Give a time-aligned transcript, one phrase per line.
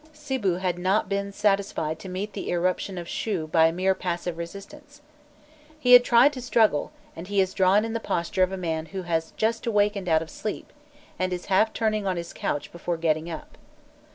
[0.13, 4.99] Sibu had not been satisfied to meet the irruption of Shû by mere passive resistance.
[5.79, 8.87] He had tried to struggle, and he is drawn in the posture of a man
[8.87, 10.73] who has just awakened out of sleep,
[11.19, 13.59] and is half turning on his couch before getting up.